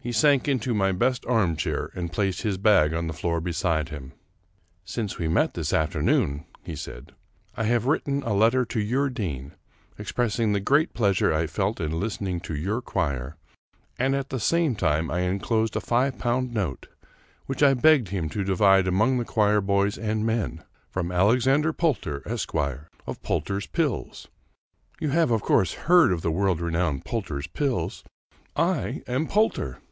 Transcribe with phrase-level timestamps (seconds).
[0.00, 4.14] He sank into my best armchair, and placed his bag on the floor beside him."
[4.86, 7.12] Since we met in the afternoon," he said,"
[7.58, 9.52] I have writ ten a letter to your dean,
[9.98, 13.36] expressing the great pleasure I felt in listening to your choir,
[13.98, 16.88] and at the same time I in closed a five pound note,
[17.44, 22.22] which I begged him to divide among the choir boys and men, from Alexander Poulter,
[22.24, 24.26] Esq., of Poulter's Pills.
[25.02, 28.04] You have of course heard of the world renowned Poulter's Pills.
[28.56, 29.82] I am Poulter